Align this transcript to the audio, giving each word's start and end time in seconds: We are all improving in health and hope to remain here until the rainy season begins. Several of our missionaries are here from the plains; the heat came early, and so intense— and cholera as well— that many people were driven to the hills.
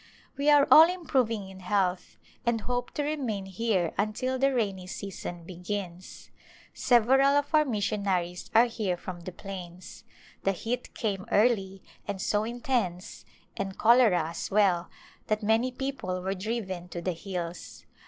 We 0.35 0.49
are 0.49 0.67
all 0.71 0.89
improving 0.91 1.47
in 1.47 1.59
health 1.59 2.17
and 2.43 2.61
hope 2.61 2.89
to 2.95 3.03
remain 3.03 3.45
here 3.45 3.93
until 3.99 4.39
the 4.39 4.51
rainy 4.51 4.87
season 4.87 5.43
begins. 5.43 6.31
Several 6.73 7.37
of 7.37 7.53
our 7.53 7.65
missionaries 7.65 8.49
are 8.55 8.65
here 8.65 8.97
from 8.97 9.19
the 9.19 9.31
plains; 9.31 10.03
the 10.41 10.53
heat 10.53 10.95
came 10.95 11.27
early, 11.31 11.83
and 12.07 12.19
so 12.19 12.43
intense— 12.43 13.25
and 13.57 13.77
cholera 13.77 14.27
as 14.31 14.49
well— 14.49 14.89
that 15.27 15.43
many 15.43 15.71
people 15.71 16.23
were 16.23 16.33
driven 16.33 16.89
to 16.89 16.99
the 17.03 17.13
hills. 17.13 17.85